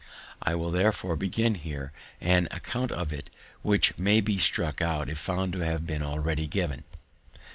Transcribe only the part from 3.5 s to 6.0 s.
which may be struck out if found to have